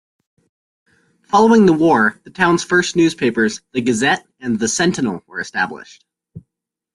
Following 1.25 1.67
the 1.67 1.73
war, 1.73 2.19
the 2.23 2.31
town's 2.31 2.63
first 2.63 2.95
newspapers, 2.95 3.61
"The 3.73 3.81
Gazette" 3.81 4.25
and 4.39 4.57
"The 4.59 4.65
Centinel", 4.65 5.21
were 5.27 5.39
established. 5.39 6.03